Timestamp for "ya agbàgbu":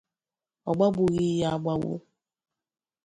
1.41-1.91